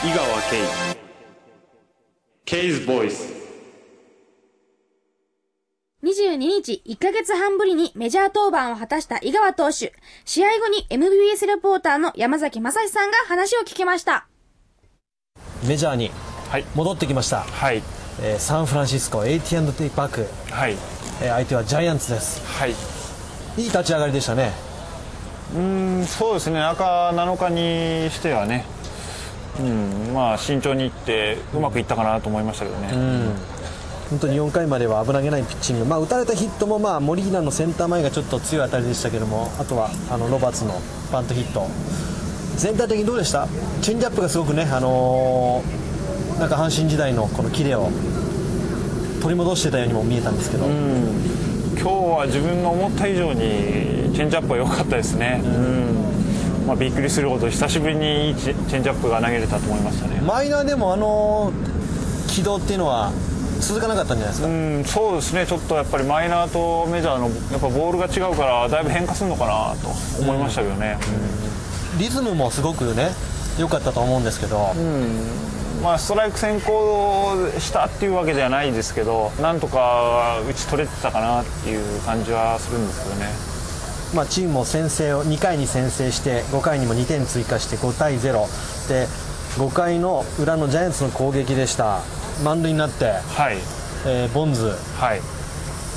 [0.00, 0.96] 井川圭。
[2.44, 3.32] ケイズボイス
[6.04, 9.92] 22日、1ヶ月半ぶりにメジャー登板を果たした井川投手。
[10.24, 14.28] 試合後に MBS レポーターの山崎正史さんが話を聞きました。
[15.66, 16.12] メジャーに
[16.48, 16.64] はい。
[16.76, 17.82] 戻ってきました、はい。
[18.22, 20.76] えーサンフランシスコ AT&T パーク、はい。
[21.20, 22.46] えー相手はジャイアンツです。
[22.46, 22.70] はい。
[22.70, 22.74] い
[23.62, 24.52] い立ち上がりでしたね。
[25.56, 26.60] うんそうですね。
[26.60, 28.64] 中7日にしてはね
[29.60, 32.88] うんまあ慎重にいってうまくいったかなと思いましたけどね、
[34.10, 40.80] 本当に4回までは危なげないピッチング、まあ、打たれたヒットも、まあ、森平のセンター前がちょっと強い当たりでしたけどもあとはあのロバーツの
[41.12, 41.66] バントヒット。
[42.56, 43.46] 全体的にどうでした？
[43.82, 47.90] チェンジアップがすごくね、あのーなんか阪神時代のこのキレを
[49.20, 53.40] 取り戻してたようにも見えたんですけど、今日は自分の思った以上に
[54.14, 56.07] チェンジアップは良かったですね、うん
[56.68, 61.78] まあ、びっくりするほど久しぶりにいいチェンジアップが投げれたと思いましたね、マイナーでもあのー
[62.28, 63.10] 軌道っていうのは
[63.60, 65.46] 続かなかったんじゃないですか、うん、そうですね。
[65.46, 69.88] ちょっとやっぱりマイナーとメジャーのやっぱボールが違うからだいぶ変化するのかなと
[70.22, 70.98] 思いましたけどね、
[71.98, 73.10] リズムもすごくね
[73.58, 74.72] 良かったと思うんですけど、
[75.82, 83.57] まあ、ストライク先行したっていうわけではないですけどなんとか打ち取れてたかなっていう感じはするんですけどね
[84.14, 88.46] まあ、チームも先制を2回に先制して5回にも2点追加して5対0
[88.88, 89.06] で
[89.56, 92.00] 5回の裏のジャイアンツの攻撃でした。
[92.44, 93.58] 満塁になって、はい。
[94.06, 94.76] えーボンズ。
[94.98, 95.20] はい。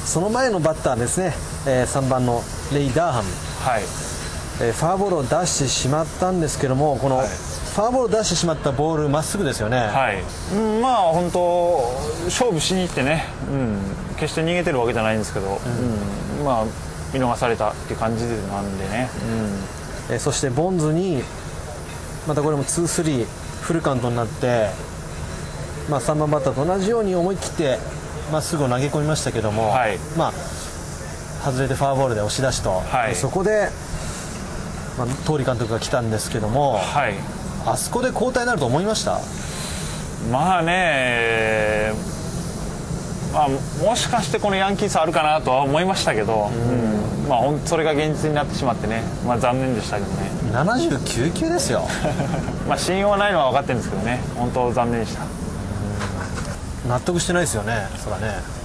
[0.05, 1.33] その前のバッターですね、
[1.67, 2.41] え3番の
[2.73, 3.29] レイ・ダーハム、
[3.63, 3.83] はい。
[4.61, 7.27] えーファーボールを出してしまったんですけどもこの、はい。
[7.27, 10.21] ファーボールを出してしまったボールまっすぐですよね、はい、
[10.53, 11.89] うん、まあ本当
[12.25, 13.79] 勝負しに行ってね、うん、
[14.17, 15.57] 決して逃げてるわけじゃないんですけど、
[16.39, 19.09] うんまあ見逃されたって感じなんでね、
[20.09, 21.23] えーそしてボンズに
[22.27, 23.25] またこれも2-3
[23.61, 24.69] フルカウントになって、
[25.89, 27.77] まあ、3番バッターと同じように思い切って
[28.31, 29.97] まっすぐを投げ込みましたけども、はい。
[30.17, 30.31] まあ、
[31.45, 33.09] 外れてフォアボールで押し出しと、はい。
[33.09, 33.69] でそこで、
[34.97, 37.13] まあ、通監督が来たんですけども、はい。
[37.65, 39.19] あそこで交代になると思いました？
[40.31, 41.93] まあね、
[43.33, 43.49] まあ、
[43.83, 51.87] もしかしてこのヤンキースあるかなとは思いましたけど、うんまあ、それが現実になってしまってね、まあ、残念でしたけどね、79球ですよ。
[52.67, 55.41] まあ信用はないのは分かってるんですけどね、本当残念でした。
[56.87, 58.60] 納得してないですよねそらね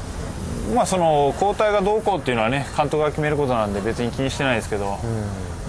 [0.75, 4.99] まあ、その交代がどうこうっていうのはね監督が決めることなんで別に気にしてないですけど、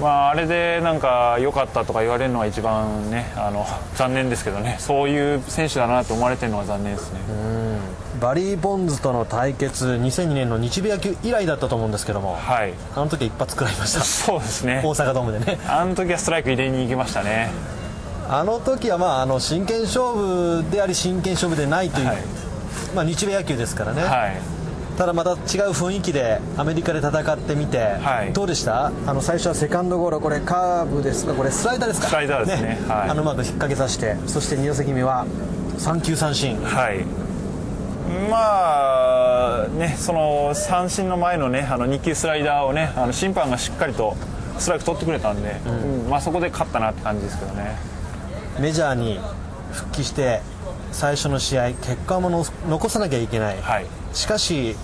[0.02, 3.66] まあ、あれでなんか良かったとか言われるのは一番ねあの
[3.96, 4.78] 残念ですけどね。
[4.80, 7.19] そういう選手だなと思われてるのは残念ですね、
[8.19, 12.74] バリー・ボンズとの対決2002年の日米野球以来だったと思うんですけども、はい。
[12.96, 14.02] あの時は一発食らいました。
[14.02, 14.81] そうですね。
[14.84, 15.59] 大阪ドームでね。
[15.68, 17.52] あの時はストライク入れに行きましたね。
[18.30, 22.18] あの時はまああの真剣勝負であり真剣勝負でないという、はい。
[22.96, 24.56] まあ、日米野球ですからね、はい
[24.97, 25.38] ただまた違う
[25.72, 28.34] 雰囲気でアメリカで戦ってみて、はい。
[28.34, 28.88] どうでした？
[28.88, 30.19] あの最初はセカンドゴロ。
[30.19, 31.35] これカーブですか？
[31.35, 32.08] これスライダーですか？
[32.08, 32.80] スライダーですね。
[32.88, 33.09] はい。
[33.09, 34.16] あのうまく引っ掛けさせて。
[34.25, 35.28] そして2打席目は
[35.78, 36.57] 三球三振。
[36.63, 37.06] はい。
[38.31, 44.16] まあねその三振の前のねあの2球スライダーをねあの審判がしっかりと
[44.57, 46.09] ストライク取ってくれたんで、うん。
[46.09, 47.75] まあ、そこで勝ったなって感じですけどね。
[48.59, 49.19] メジャーに
[49.72, 50.41] 復帰して
[50.91, 53.86] 最初の試合結果もの残さなきゃいけない、はい。
[54.13, 54.75] しかし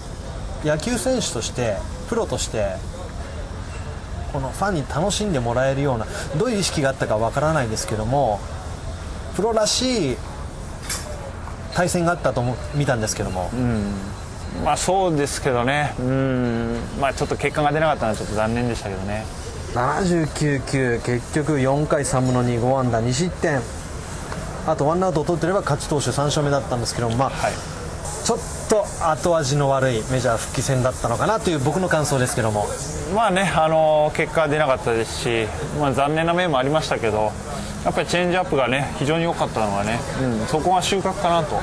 [0.64, 1.78] 野球選手として
[2.10, 2.76] プロとして
[4.32, 6.08] このファンに楽しんでもらえるような
[6.38, 8.40] どういう意識があったかわからないですけども
[9.36, 10.18] プロらしい
[11.74, 13.50] 対戦があったと思う見たんですけども、
[14.64, 15.96] まあそうですけどね。
[16.00, 16.78] うん。
[17.02, 19.26] まあちょっと結果が出なかったのはちょっと残念でしたけどね。
[19.74, 23.60] 79球結局4回3分の2 5安打2失点。
[24.68, 27.54] あとワンアウトを取ってれば勝ち投手3勝目だったんですけども、まあはい
[28.24, 28.40] ちょっ
[28.70, 32.66] と後味の悪いメジャー復帰戦だったのかなという僕の感想ですけども
[33.14, 35.48] まあねあの結果は出なかったですし、
[35.78, 37.32] まあ、残念な面もありましたけど
[37.84, 41.60] やっぱりチェンジアップがね非常に良かったのはね、うん、そこが収穫かなと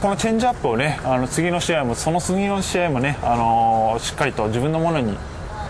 [0.00, 5.16] このチェンジアップをねあの次の試合もその次の試合もね、あのしっかりと自分のものに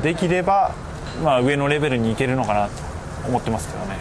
[0.03, 0.75] できれば、
[1.23, 2.73] まあ、上のレベルにいけるのかなと
[3.29, 3.99] 思ってますけどね。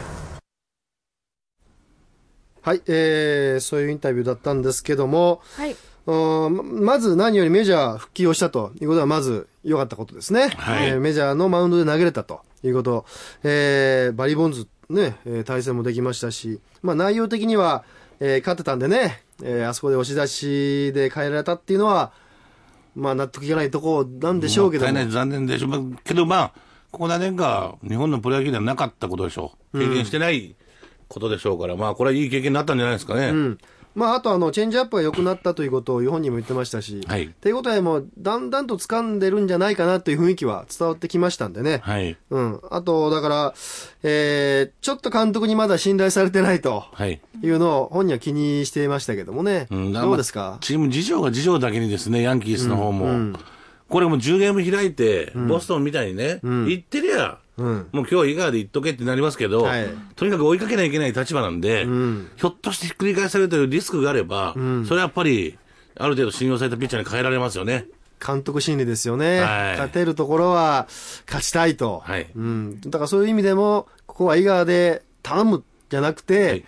[2.63, 5.75] はい、えー、そういうインタビューだったんですけども、はい。
[6.07, 10.49] うんまず何よりメジャー復帰をしたということはまず良かったことですね。
[10.81, 13.05] えーメジャーのマウンドで投げれたということ。
[13.43, 17.83] えー、バリーボンズね、えー対戦もできましたし、まあ内容的には、
[18.19, 22.11] えー勝ってたんでね、えーあそこで押し出しで変えられたっていうのは、
[22.95, 24.91] まあ納得いかないとこなんでしょうけども。
[24.93, 26.51] 大変残念でしょうけど、まあ、
[26.91, 29.79] ここ何年か日本のプロ野球ではなかったことでしょう。
[29.79, 30.55] 経験してない
[31.07, 33.27] ことでしょうから、まあ、これはいい経験になったんじゃないですかね。
[33.27, 33.57] うん。
[33.93, 41.79] まあ、あとあの、チェンジアップが良くなったということを本人も言ってましたし、はい手応えもだんだんと掴んでるんじゃないかなという雰囲気は伝わってきましたんでね。
[41.83, 42.17] はい。
[42.29, 42.59] うん。
[42.71, 43.53] あと、だから、
[44.03, 47.21] えー、ちょっと監督にまだ信頼されてないとはい。
[47.43, 49.67] いうのを本人は気にしていましたけどもね。
[49.73, 50.57] んどうですか？
[50.61, 53.05] チーム事情が事情だけにですね、ヤンキースの方も。
[53.05, 53.35] うんうん
[53.89, 65.57] これもう10ゲーム開いて、ボストンみたいにね、行ってりゃ、うんもう今日以外で行っとけってなりますけど、はいとにかく追いかけないといけない立場なんで、んひょっとしてひっくり返されるというリスクがあれば、それはやっぱり、
[65.97, 67.85] ある程度信用されたピッチャーに変えられますよね。
[68.25, 69.41] 監督心理ですよね。
[69.41, 70.87] はい勝てるところは
[71.25, 72.03] 勝ちたいと。
[72.05, 72.81] はいうん。
[72.81, 76.65] だからそういう意味でも、ここは井川で頼むじゃなくて、はい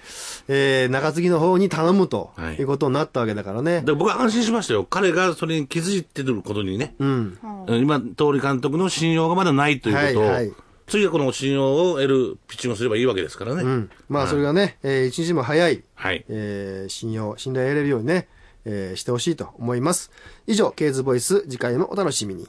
[0.50, 3.82] えー、中継ぎの方に頼むとはいいうことになったわけだからね。
[3.82, 4.84] で僕は安心しましたよ。
[4.84, 6.96] 彼がそれに気づいてることにね。
[7.00, 7.38] うん。
[7.68, 10.54] 今、通り監督の信用がまだないということを、はいはい
[10.88, 13.64] 次はこの信用を得るピッチングをすればいいわけですからね。
[13.64, 13.90] うん。
[14.10, 16.26] まあ、それがね、えー一日も早い、はい。
[16.30, 18.28] えー信用、信頼を得れるようにね、
[18.66, 20.12] えーしてほしいと思います。
[20.48, 22.48] 以上、ケーズボイス、次回もお楽しみに。